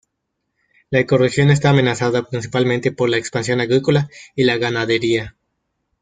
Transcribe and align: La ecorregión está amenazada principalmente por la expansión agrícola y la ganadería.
La 0.89 0.99
ecorregión 0.99 1.51
está 1.51 1.69
amenazada 1.69 2.27
principalmente 2.27 2.91
por 2.91 3.07
la 3.09 3.17
expansión 3.17 3.61
agrícola 3.61 4.09
y 4.35 4.45
la 4.45 4.57
ganadería. 4.57 5.35